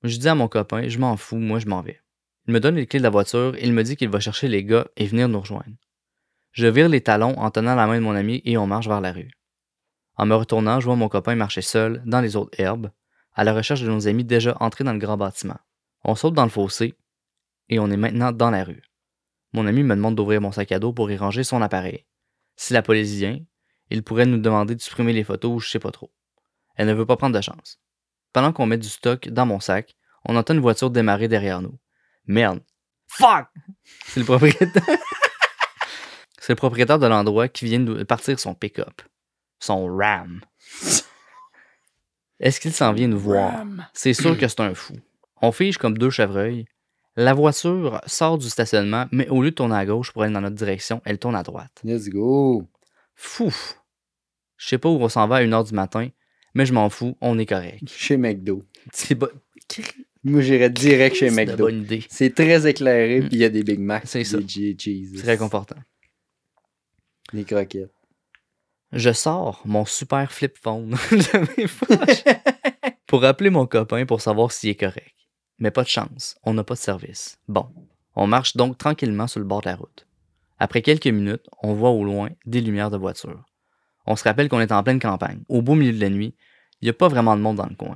[0.03, 1.99] Je dis à mon copain, je m'en fous, moi je m'en vais.
[2.47, 4.63] Il me donne les clés de la voiture il me dit qu'il va chercher les
[4.63, 5.75] gars et venir nous rejoindre.
[6.51, 9.01] Je vire les talons en tenant la main de mon ami et on marche vers
[9.01, 9.31] la rue.
[10.15, 12.91] En me retournant, je vois mon copain marcher seul dans les autres herbes,
[13.33, 15.59] à la recherche de nos amis déjà entrés dans le grand bâtiment.
[16.03, 16.93] On saute dans le fossé
[17.69, 18.83] et on est maintenant dans la rue.
[19.53, 22.05] Mon ami me demande d'ouvrir mon sac à dos pour y ranger son appareil.
[22.55, 23.39] Si la police vient,
[23.89, 26.11] Il pourrait nous demander de supprimer les photos ou je sais pas trop.
[26.75, 27.79] Elle ne veut pas prendre de chance.
[28.31, 31.77] Pendant qu'on met du stock dans mon sac, on entend une voiture démarrer derrière nous.
[32.25, 32.61] Merde.
[33.07, 33.47] Fuck!
[34.07, 34.83] C'est le propriétaire.
[36.39, 39.01] C'est le propriétaire de l'endroit qui vient de partir son pick-up.
[39.59, 40.41] Son Ram.
[42.39, 43.63] Est-ce qu'il s'en vient nous voir?
[43.93, 44.95] C'est sûr que c'est un fou.
[45.41, 46.65] On fige comme deux chevreuils.
[47.15, 50.41] La voiture sort du stationnement, mais au lieu de tourner à gauche pour aller dans
[50.41, 51.79] notre direction, elle tourne à droite.
[51.83, 52.67] Let's go.
[53.15, 53.53] Fou!
[54.57, 56.09] Je sais pas où on s'en va à 1h du matin,
[56.55, 57.83] mais je m'en fous, on est correct.
[57.87, 58.63] Chez McDo.
[58.91, 59.29] C'est bo-
[60.23, 61.65] Moi, j'irais direct chez c'est une McDo.
[61.65, 62.03] bonne idée.
[62.09, 63.27] C'est très éclairé, Mm.
[63.27, 64.39] puis il y a des Big Macs, C'est des ça.
[64.45, 65.75] G- cheese, C'est réconfortant.
[67.33, 67.91] des croquettes.
[68.91, 72.23] Je sors mon super flip phone de mes poches
[73.07, 75.13] pour appeler mon copain pour savoir s'il est correct.
[75.63, 77.39] Mais pas de chance, on n'a pas de service.
[77.47, 77.69] Bon,
[78.17, 80.05] on marche donc tranquillement sur le bord de la route.
[80.59, 83.45] Après quelques minutes, on voit au loin des lumières de voiture.
[84.05, 85.41] On se rappelle qu'on est en pleine campagne.
[85.47, 86.35] Au beau milieu de la nuit,
[86.81, 87.95] il n'y a pas vraiment de monde dans le coin.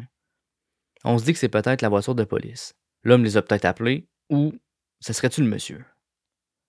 [1.03, 2.73] On se dit que c'est peut-être la voiture de police.
[3.03, 4.53] L'homme les a peut-être appelés, ou
[5.01, 5.83] ce serait-tu le monsieur?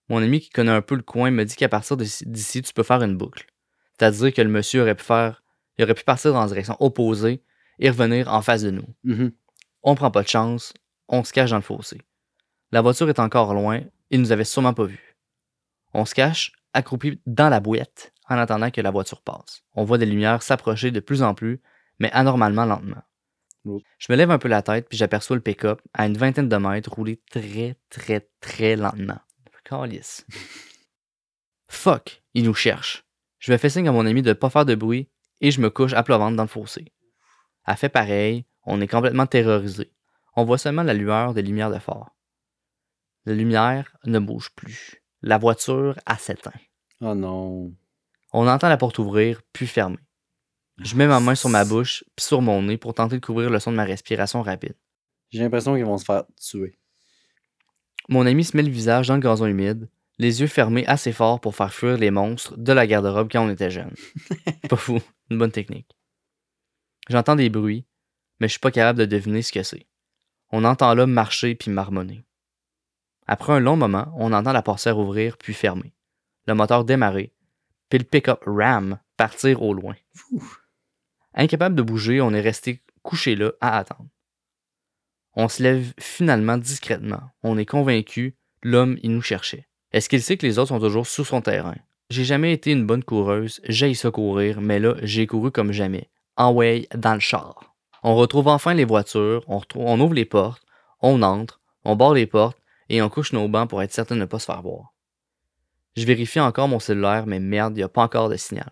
[0.09, 2.83] Mon ami qui connaît un peu le coin me dit qu'à partir d'ici- tu peux
[2.83, 3.47] faire une boucle.
[3.97, 5.45] C'est-à-dire que le monsieur aurait pu faire,
[5.79, 7.41] il aurait pu partir dans la direction opposée
[7.79, 8.89] et revenir en face de nous.
[9.05, 9.31] Mhm.
[9.85, 10.75] On prend pas de chance,
[11.09, 12.01] on se cache dans le fossé.
[12.71, 15.17] La voiture est encore loin, il nous avait sûrement pas vus.
[15.95, 19.63] On se cache, accroupi dans la boîte, en attendant que la voiture passe.
[19.75, 21.61] On voit des lumières s'approcher de plus en plus,
[21.99, 23.03] mais anormalement lentement.
[23.99, 26.57] Je me lève un peu la tête, puis j'aperçois le pick-up à une vingtaine de
[26.57, 29.19] mètres rouler très, très, très lentement.
[29.65, 30.27] Calice.
[31.69, 33.05] Fuck, il nous cherche.
[33.39, 35.09] Je faire signe à mon ami de ne pas faire de bruit
[35.41, 36.93] et je me couche à plat ventre dans le fossé.
[37.67, 39.93] Elle fait pareil, on est complètement terrorisé.
[40.41, 42.15] On voit seulement la lueur des lumières de phare.
[43.27, 45.03] La lumière ne bouge plus.
[45.21, 46.53] La voiture a s'éteint.
[47.01, 47.75] Oh non.
[48.33, 49.99] On entend la porte ouvrir, puis fermer.
[50.79, 53.51] Je mets ma main sur ma bouche, puis sur mon nez pour tenter de couvrir
[53.51, 54.77] le son de ma respiration rapide.
[55.31, 56.79] J'ai l'impression qu'ils vont se faire tuer.
[58.09, 61.41] Mon ami se met le visage dans le gazon humide, les yeux fermés assez fort
[61.41, 63.97] pour faire fuir les monstres de la garde-robe quand on était jeune.
[64.69, 65.99] pas fou, une bonne technique.
[67.09, 67.87] J'entends des bruits,
[68.39, 69.89] mais je suis pas capable de deviner ce que c'est.
[70.51, 72.25] On entend l'homme marcher puis marmonner.
[73.27, 75.93] Après un long moment, on entend la portière ouvrir puis fermer,
[76.47, 77.33] le moteur démarrer,
[77.91, 79.95] puis le pick-up Ram partir au loin.
[81.35, 84.09] Incapable de bouger, on est resté couché là à attendre.
[85.35, 87.31] On se lève finalement discrètement.
[87.43, 89.69] On est convaincu, l'homme, il nous cherchait.
[89.93, 91.77] Est-ce qu'il sait que les autres sont toujours sous son terrain?
[92.11, 96.09] J'ai jamais été une bonne coureuse, j'ai ça courir, mais là, j'ai couru comme jamais.
[96.37, 97.68] En way, dans le char.
[98.03, 100.63] On retrouve enfin les voitures, on, ouvre les portes,
[101.01, 102.59] on entre, on barre les portes
[102.89, 104.95] et on couche nos bancs pour être certain de ne pas se faire voir.
[105.97, 108.71] Je vérifie encore mon cellulaire, mais merde, il n'y a pas encore de signal.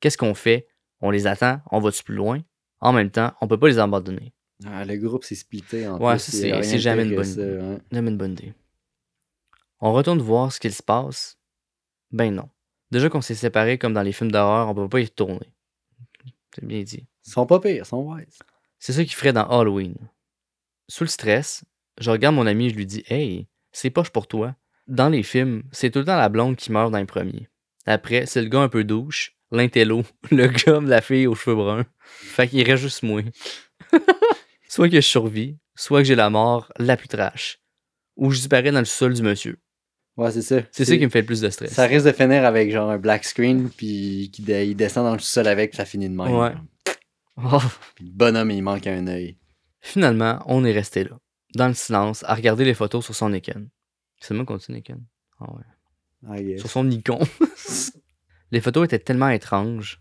[0.00, 0.68] Qu'est-ce qu'on fait?
[1.00, 2.40] On les attend, on va-tu plus loin?
[2.80, 4.32] En même temps, on peut pas les abandonner.
[4.64, 7.80] Ah, le groupe s'est splitté en Ouais, c'est- une bonne ça, hein.
[7.90, 8.54] Jamais une bonne idée.
[9.80, 11.36] On retourne voir ce qu'il se passe.
[12.10, 12.48] Ben non.
[12.90, 15.52] Déjà qu'on s'est séparés comme dans les films d'horreur, on peut pas y retourner.
[16.54, 17.06] C'est bien dit.
[17.26, 18.38] Ils sont pas pires, ils sont wise.
[18.84, 19.94] C'est ça qu'il ferait dans Halloween.
[20.88, 21.64] Sous le stress,
[21.98, 24.56] je regarde mon ami et je lui dis Hey, c'est poche pour toi.
[24.88, 27.48] Dans les films, c'est tout le temps la blonde qui meurt dans les premiers.
[27.86, 31.56] Après, c'est le gars un peu douche, l'intello, le gars de la fille aux cheveux
[31.56, 31.86] bruns.
[31.98, 33.22] Fait qu'il reste juste moi.
[34.68, 37.60] soit que je survis, soit que j'ai la mort la plus trash.
[38.16, 39.56] Ou je disparais dans le sol du monsieur.
[40.18, 40.56] Ouais, c'est ça.
[40.72, 41.72] C'est ça qui me fait le plus de stress.
[41.72, 45.46] Ça risque de finir avec genre un black screen, puis qu'il descend dans le sol
[45.46, 46.36] avec, puis ça finit de même.
[46.36, 46.52] Ouais.
[47.36, 47.60] Oh.
[47.94, 49.38] Puis le bonhomme, il manque un œil.
[49.80, 51.18] Finalement, on est resté là,
[51.54, 53.68] dans le silence, à regarder les photos sur son Nikon.
[54.20, 55.02] C'est moi qu'on dit Nikon?
[55.38, 56.38] Ah ouais.
[56.38, 56.60] I guess.
[56.60, 57.20] Sur son Nikon.
[58.50, 60.00] les photos étaient tellement étranges.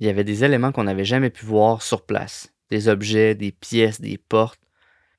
[0.00, 2.52] Il y avait des éléments qu'on n'avait jamais pu voir sur place.
[2.70, 4.60] Des objets, des pièces, des portes.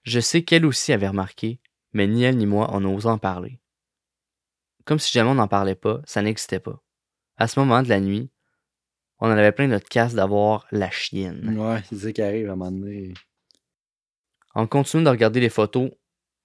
[0.04, 1.60] Je sais qu'elle aussi avait remarqué,
[1.93, 3.60] mais ni elle ni moi on n'osait en parler.
[4.86, 6.82] Comme si jamais on n'en parlait pas, ça n'existait pas.
[7.38, 8.31] À ce moment de la nuit,
[9.22, 11.58] on en avait plein notre casse d'avoir la chienne.
[11.58, 13.14] Ouais, c'est ça qui arrive à un moment donné.
[14.54, 15.92] En continuant de regarder les photos,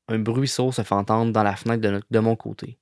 [0.09, 2.79] un bruit sourd se fait entendre dans la fenêtre de, notre- de mon côté.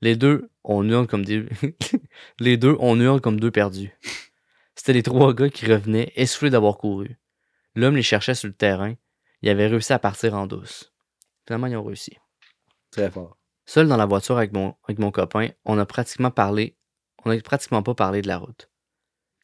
[0.00, 1.46] Les deux, on hurle comme des...
[2.38, 3.92] les deux, on hurle comme deux perdus.
[4.76, 7.16] C'était les trois gars qui revenaient, essoufflés d'avoir couru.
[7.74, 8.94] L'homme les cherchait sur le terrain.
[9.42, 10.92] Il avait réussi à partir en douce.
[11.46, 12.16] Finalement, ils ont réussi.
[12.90, 13.36] Très fort.
[13.66, 16.76] Seul dans la voiture avec mon, avec mon copain, on a pratiquement parlé,
[17.24, 18.70] on n'a pratiquement pas parlé de la route.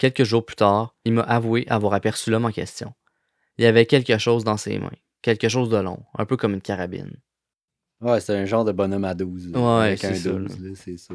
[0.01, 2.95] Quelques jours plus tard, il m'a avoué avoir aperçu l'homme en question.
[3.59, 6.55] Il y avait quelque chose dans ses mains, quelque chose de long, un peu comme
[6.55, 7.19] une carabine.
[8.01, 9.53] Ouais, c'est un genre de bonhomme à 12.
[9.53, 11.13] là, Ouais, c'est un ça, 12, là, c'est ça.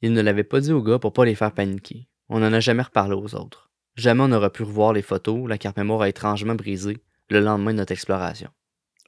[0.00, 2.06] Il ne l'avait pas dit aux gars pour pas les faire paniquer.
[2.28, 3.68] On n'en a jamais reparlé aux autres.
[3.96, 6.98] Jamais on n'aura pu revoir les photos, la carte mémoire a étrangement brisée
[7.30, 8.50] le lendemain de notre exploration.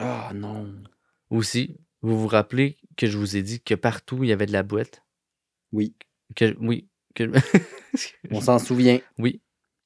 [0.00, 0.66] Ah non.
[1.31, 4.53] Aussi, vous vous rappelez que je vous ai dit que partout il y avait de
[4.53, 5.05] la boîte?
[5.70, 5.94] Oui.
[6.35, 6.88] Que, oui.
[7.14, 7.31] Que,
[8.31, 9.01] On s'en souvient.
[9.18, 9.40] oui.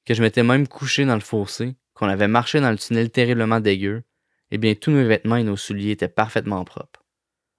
[0.05, 3.59] Que je m'étais même couché dans le fossé, qu'on avait marché dans le tunnel terriblement
[3.59, 4.03] dégueu.
[4.51, 7.03] Eh bien, tous nos vêtements et nos souliers étaient parfaitement propres.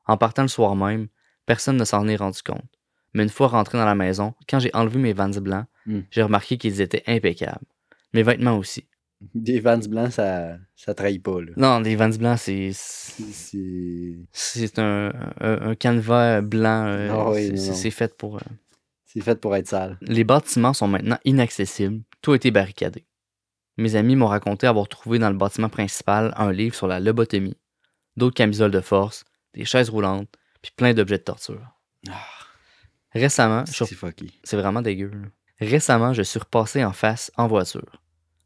[0.06, 1.08] En partant le soir même,
[1.46, 2.62] personne ne s'en est rendu compte.
[3.14, 6.00] Mais une fois rentré dans la maison, quand j'ai enlevé mes vans blancs, Hmm.
[6.10, 7.64] j'ai remarqué qu'ils étaient impeccables.
[8.12, 8.86] Mes vêtements aussi.
[9.34, 11.52] Des Vans blancs, ça, ça trahit pas, là.
[11.56, 12.70] Non, les vans blancs, c'est.
[12.72, 16.86] C'est C'est un, un, un canevas blanc.
[16.86, 18.36] euh, Ah oui, c'est fait pour.
[18.36, 18.40] euh,
[19.16, 19.96] c'est fait pour être sale.
[20.02, 22.02] Les bâtiments sont maintenant inaccessibles.
[22.20, 23.06] Tout a été barricadé.
[23.78, 27.56] Mes amis m'ont raconté avoir trouvé dans le bâtiment principal un livre sur la lobotomie,
[28.18, 29.24] d'autres camisoles de force,
[29.54, 30.28] des chaises roulantes,
[30.60, 31.62] puis plein d'objets de torture.
[32.10, 32.12] Ah,
[33.12, 35.10] Récemment, c'est vraiment dégueu.
[35.10, 35.28] là.
[35.60, 38.02] Récemment, je suis repassé en face en voiture.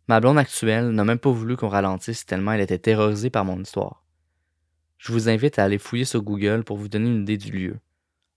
[0.06, 3.61] Ma blonde actuelle n'a même pas voulu qu'on ralentisse tellement elle était terrorisée par mon
[3.61, 4.04] histoire.
[4.98, 7.76] Je vous invite à aller fouiller sur Google pour vous donner une idée du lieu.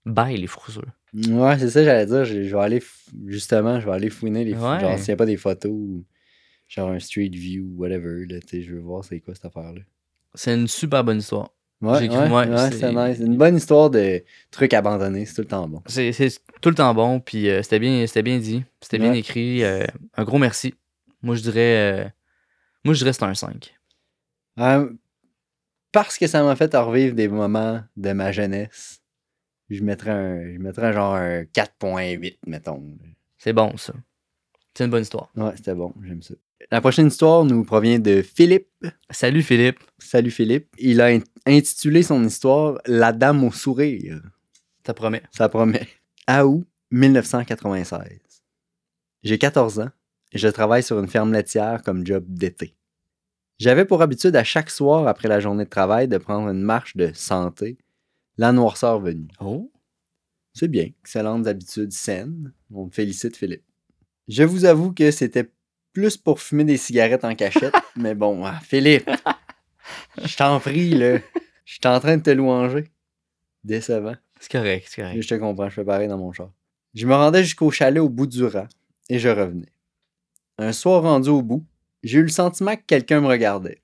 [0.04, 0.82] Bye les frousseux.
[1.14, 2.24] Ouais, c'est ça j'allais dire.
[2.24, 2.82] Je je vais aller,
[3.26, 4.80] justement, je vais aller fouiner les Ouais.
[4.80, 6.04] Genre, s'il n'y a pas des photos, ou
[6.68, 9.80] genre un street view, whatever, là, je veux voir c'est quoi cette affaire-là.
[10.34, 11.50] C'est une super bonne histoire.
[11.80, 13.18] Ouais, ouais, ouais, c'est- c'est nice.
[13.20, 15.82] Une bonne histoire de trucs abandonnés, c'est tout le temps bon.
[15.86, 16.12] C'est
[16.60, 19.62] tout le temps bon, puis euh, c'était bien, bien dit, c'était bien écrit.
[19.62, 19.84] euh,
[20.16, 20.74] un gros merci.
[21.22, 22.08] Moi je dirais, euh,
[22.84, 23.74] moi je dirais c'est un 5.
[24.58, 24.88] Euh,
[25.92, 29.00] parce que ça m'a fait revivre des moments de ma jeunesse,
[29.70, 32.82] je mettrais un, je mettrais genre un 4.8, mettons.
[33.38, 33.92] C'est bon ça.
[34.76, 35.30] C'est une bonne histoire.
[35.36, 36.34] Ouais, c'était bon, j'aime ça.
[36.70, 38.68] La prochaine histoire nous provient de Philippe.
[39.10, 39.78] Salut Philippe.
[39.98, 40.68] Salut Philippe.
[40.78, 44.20] Il a in- intitulé son histoire La Dame au sourire.
[44.86, 45.22] Ça promet.
[45.30, 45.86] Ça promet.
[46.26, 48.18] À août 1996.
[49.22, 49.90] J'ai 14 ans
[50.32, 52.74] et je travaille sur une ferme laitière comme job d'été.
[53.58, 56.96] J'avais pour habitude à chaque soir après la journée de travail de prendre une marche
[56.96, 57.78] de santé,
[58.38, 59.28] la noirceur venue.
[59.40, 59.70] Oh.
[60.52, 62.52] C'est bien, excellentes habitudes saines.
[62.72, 63.64] On me félicite Philippe.
[64.28, 65.50] Je vous avoue que c'était
[65.92, 69.10] plus pour fumer des cigarettes en cachette, mais bon, ah, Philippe,
[70.24, 71.18] je t'en prie, là.
[71.64, 72.84] Je suis en train de te louanger.
[73.62, 74.16] Décevant.
[74.38, 75.22] C'est correct, c'est correct.
[75.22, 76.50] Je te comprends, je fais pareil dans mon char.
[76.94, 78.68] Je me rendais jusqu'au chalet au bout du rang
[79.08, 79.72] et je revenais.
[80.58, 81.64] Un soir rendu au bout,
[82.02, 83.82] j'ai eu le sentiment que quelqu'un me regardait.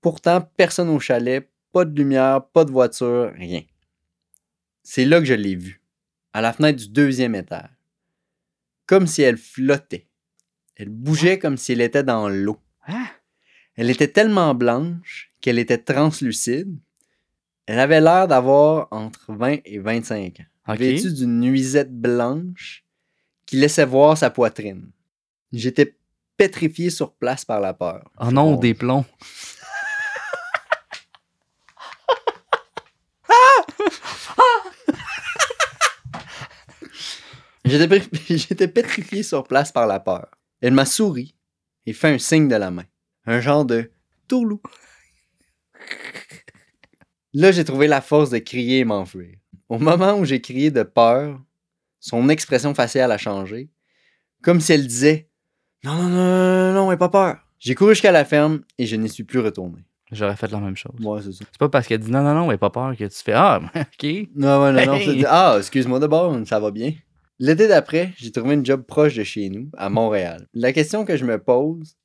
[0.00, 3.62] Pourtant, personne au chalet, pas de lumière, pas de voiture, rien.
[4.82, 5.82] C'est là que je l'ai vue,
[6.32, 7.70] à la fenêtre du deuxième étage.
[8.86, 10.08] Comme si elle flottait.
[10.76, 12.58] Elle bougeait comme si elle était dans l'eau.
[12.86, 13.10] Ah!
[13.76, 16.76] Elle était tellement blanche qu'elle était translucide.
[17.66, 22.84] Elle avait l'air d'avoir entre 20 et 25 ans vêtue d'une nuisette blanche
[23.46, 24.90] qui laissait voir sa poitrine.
[25.52, 25.96] J'étais
[26.36, 28.10] pétrifié sur place par la peur.
[28.20, 29.04] Oh non, des plombs.
[37.70, 40.28] J'étais pé- j'étais pétrifié sur place par la peur.
[40.60, 41.34] Elle m'a souri
[41.86, 42.84] et fait un signe de la main.
[43.26, 43.90] Un genre de
[44.28, 44.60] tourlou.
[47.32, 49.36] Là, j'ai trouvé la force de crier et m'enfuir.
[49.68, 51.40] Au moment où j'ai crié de peur,
[52.00, 53.70] son expression faciale a changé,
[54.42, 55.28] comme si elle disait
[55.84, 57.36] Non, non, non, non, non, pas peur.
[57.58, 59.84] J'ai couru jusqu'à la ferme et je n'y suis plus retourné.
[60.10, 60.94] J'aurais fait la même chose.
[61.00, 61.44] Ouais, c'est ça.
[61.52, 63.60] C'est pas parce qu'elle dit non, non, non, mais pas peur que tu fais Ah,
[63.76, 64.06] ok.
[64.34, 64.94] Non, ouais, non, non.
[64.94, 65.20] Hey!
[65.20, 66.92] c'est- Ah, excuse-moi d'abord, ça va bien.
[67.42, 70.46] L'été d'après, j'ai trouvé une job proche de chez nous, à Montréal.
[70.52, 71.96] La question que je me pose,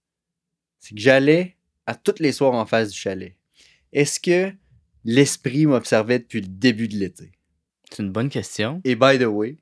[0.80, 3.36] c'est que j'allais à toutes les soirs en face du chalet.
[3.91, 4.54] Est-ce que
[5.04, 7.34] l'esprit m'observait depuis le début de l'été?
[7.91, 8.80] C'est une bonne question.
[8.86, 9.58] Et by the way,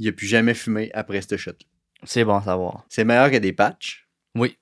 [0.00, 1.52] il a plus jamais fumé après ce shot.
[2.02, 2.84] C'est bon à savoir.
[2.88, 4.08] C'est meilleur que des patchs?
[4.34, 4.58] Oui,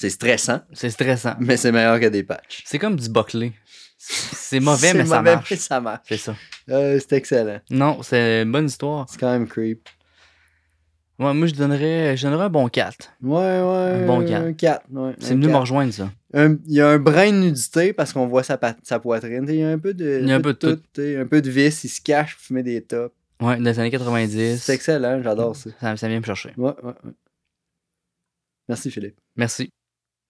[0.00, 1.34] C'est stressant, c'est stressant.
[1.40, 2.62] mais c'est meilleur que des patchs.
[2.64, 3.52] C'est comme du boclé.
[3.98, 5.50] C'est mauvais, mais C'est ça mauvais, marche.
[5.50, 6.06] mais ça marche.
[6.08, 6.36] C'est ça.
[6.70, 7.58] Euh, c'est excellent.
[7.68, 9.06] Non, c'est une bonne histoire.
[9.10, 9.88] C'est quand même creep.
[11.18, 13.10] Ouais, moi, je donnerais, je donnerais un bon 4.
[13.22, 13.42] Ouais, ouais.
[13.42, 14.38] Un bon gars.
[14.38, 14.84] Un 4.
[14.92, 16.12] Ouais, C'est venu me rejoindre, ça.
[16.32, 19.46] Il y a un brin de nudité parce qu'on voit sa, sa poitrine.
[19.48, 20.80] Il y a un peu de, Il y a un peu de tout.
[21.00, 21.82] un peu de vis.
[21.82, 23.12] Il se cache pour fumer des tops.
[23.40, 24.62] Ouais, dans les années 90.
[24.62, 25.20] C'est excellent.
[25.24, 25.70] J'adore ça.
[25.80, 26.52] Ça, ça vient me chercher.
[26.56, 27.12] Ouais, ouais, ouais.
[28.68, 29.18] Merci, Philippe.
[29.34, 29.72] Merci.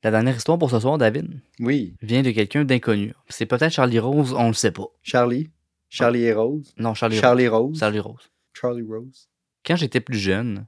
[0.05, 1.97] La dernière histoire pour ce soir, David, Oui.
[2.03, 3.15] vient de quelqu'un d'inconnu.
[3.29, 4.87] C'est peut-être Charlie Rose, on le sait pas.
[5.03, 5.51] Charlie?
[5.89, 6.73] Charlie et Rose?
[6.79, 7.61] Non, Charlie, Charlie Rose?
[7.71, 7.79] Rose.
[7.81, 8.31] Charlie Rose.
[8.53, 9.29] Charlie Rose.
[9.67, 10.67] Quand j'étais plus jeune,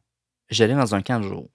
[0.48, 1.48] j'allais dans un camp de jour.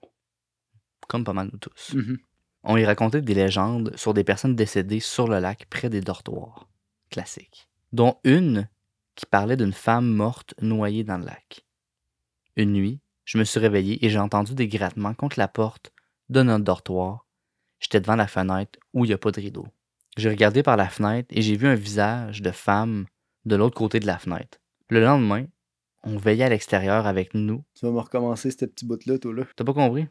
[1.08, 1.94] Comme pas mal de tous.
[1.94, 2.18] Mhm.
[2.62, 6.68] On y racontait des légendes sur des personnes décédées sur le lac près des dortoirs.
[7.10, 7.68] Classique.
[7.92, 8.68] Dont une
[9.14, 11.64] qui parlait d'une femme morte noyée dans le lac.
[12.56, 15.92] Une nuit, Je me suis réveillé et j'ai entendu des grattements contre la porte
[16.28, 17.25] de notre dortoir.
[17.80, 19.66] J'étais devant la fenêtre où il n'y a pas de rideau.
[20.16, 23.06] J'ai regardé par la fenêtre et j'ai vu un visage de femme
[23.44, 24.58] de l'autre côté de la fenêtre.
[24.88, 25.46] Le lendemain,
[26.02, 27.64] on veillait à l'extérieur avec nous.
[27.74, 29.44] Tu vas me recommencer ce petit bout-là, toi, là.
[29.56, 30.06] T'as pas compris?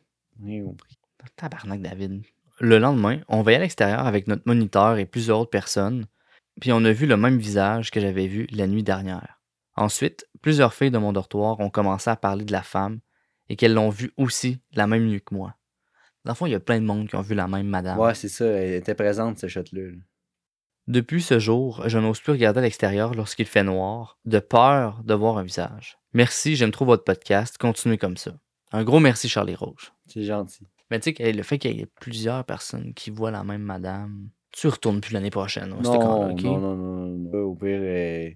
[0.46, 0.98] J'ai compris.
[1.38, 2.24] Tabarnak, David.
[2.60, 6.06] Le lendemain, on veillait à l'extérieur avec notre moniteur et plusieurs autres personnes,
[6.62, 9.42] puis on a vu le même visage que j'avais vu la nuit dernière.
[9.76, 13.00] Ensuite, plusieurs filles de mon dortoir ont commencé à parler de la femme
[13.50, 15.56] et qu'elles l'ont vue aussi la même nuit que moi.
[16.26, 18.00] Dans le fond, il y a plein de monde qui ont vu la même madame.
[18.00, 18.46] Ouais, c'est ça.
[18.46, 19.82] Elle était présente, ce shot-là.
[19.84, 19.98] là.
[20.88, 25.14] Depuis ce jour, je n'ose plus regarder à l'extérieur lorsqu'il fait noir, de peur de
[25.14, 25.98] voir un visage.
[26.14, 27.58] Merci, j'aime trop votre podcast.
[27.58, 28.32] Continuez comme ça.
[28.72, 29.94] Un gros merci, Charlie Rouge.
[30.08, 30.68] C'est gentil.
[30.92, 33.64] Mais tu sais, que le fait qu'il y ait plusieurs personnes qui voient la même
[33.64, 35.74] madame, tu retournes plus l'année prochaine.
[35.74, 37.40] ouais, Non, non, non, non, non.
[37.40, 38.30] Au pire, euh,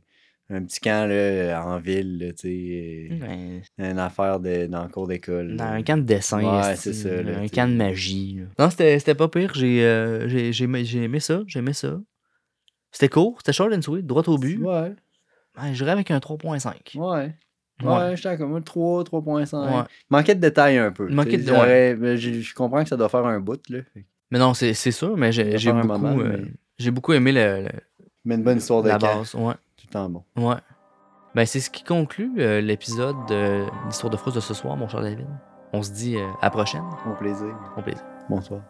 [0.51, 3.09] un petit camp là, en ville, tu sais.
[3.21, 5.55] Ouais, Une affaire de, dans le cours d'école.
[5.55, 7.55] dans un camp de dessin, Ouais, c'est ça, là, un t'sais.
[7.55, 8.39] camp de magie.
[8.57, 8.65] là.
[8.65, 9.51] Non, c'était pas pire.
[9.53, 10.63] J'ai euh, j'ai-
[11.03, 11.41] aimé ça.
[11.47, 11.99] J'ai aimé ça.
[12.91, 14.57] C'était court, c'était short and sweet, droit au but.
[14.59, 14.93] Ouais,
[15.61, 16.95] Ouais, J'irais avec un 3.5.
[16.95, 17.33] ouais.
[17.81, 17.87] Ouais.
[17.87, 19.55] Ouais, j'étais comme un 3, 3.5.
[19.77, 19.83] Ouais.
[20.09, 21.07] Manquait de détails un peu.
[21.09, 22.17] Manquait de- ouais.
[22.17, 23.79] Je je comprends que ça doit faire un bout, là.
[24.31, 27.79] Mais non, c'est sûr, mais j'ai beaucoup, euh, mais- j'ai beaucoup aimé le- le-
[28.25, 29.19] Mais une bonne histoire de la camp.
[29.19, 29.33] base.
[29.35, 29.53] Ouais.
[29.91, 30.23] Temps bon.
[30.37, 30.55] Ouais.
[31.35, 34.87] Ben, c'est ce qui conclut euh, l'épisode de l'histoire de France de ce soir, mon
[34.87, 35.27] cher David.
[35.73, 36.83] On se dit euh, à la prochaine.
[37.05, 37.55] Mon plaisir.
[37.77, 38.03] Au plaisir.
[38.29, 38.61] Bonsoir.